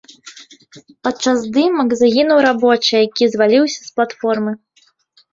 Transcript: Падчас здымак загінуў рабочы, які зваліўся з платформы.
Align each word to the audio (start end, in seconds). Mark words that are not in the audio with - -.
Падчас 1.07 1.35
здымак 1.47 1.89
загінуў 1.99 2.39
рабочы, 2.45 2.89
які 3.07 3.23
зваліўся 3.33 3.79
з 3.91 3.93
платформы. 3.99 4.51